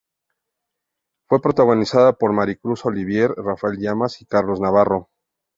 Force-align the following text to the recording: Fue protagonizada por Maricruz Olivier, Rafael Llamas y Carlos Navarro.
Fue 1.29 1.39
protagonizada 1.43 2.13
por 2.13 2.33
Maricruz 2.33 2.83
Olivier, 2.87 3.35
Rafael 3.37 3.77
Llamas 3.77 4.19
y 4.23 4.25
Carlos 4.25 4.59
Navarro. 4.59 5.11